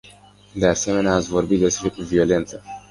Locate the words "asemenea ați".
0.67-1.29